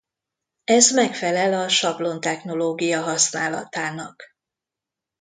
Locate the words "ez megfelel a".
0.63-1.69